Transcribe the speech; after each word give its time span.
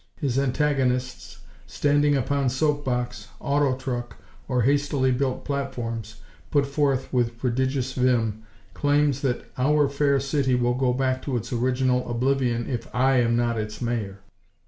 His 0.19 0.39
antagonists, 0.39 1.41
standing 1.67 2.15
upon 2.17 2.49
soap 2.49 2.83
box, 2.83 3.27
auto 3.39 3.75
truck, 3.77 4.17
or 4.47 4.63
hastily 4.63 5.11
built 5.11 5.45
platforms, 5.45 6.21
put 6.49 6.65
forth, 6.65 7.13
with 7.13 7.37
prodigious 7.37 7.93
vim, 7.93 8.41
claims 8.73 9.21
that 9.21 9.51
"our 9.59 9.87
fair 9.87 10.19
city 10.19 10.55
will 10.55 10.73
go 10.73 10.91
back 10.91 11.21
to 11.25 11.37
its 11.37 11.53
original 11.53 12.09
oblivion 12.09 12.67
if 12.67 12.87
I 12.95 13.17
am 13.17 13.35
not 13.35 13.59
its 13.59 13.79
Mayor!" 13.79 14.21